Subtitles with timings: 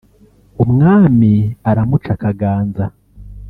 [0.63, 1.31] umwami
[1.69, 2.85] aramuca akaganza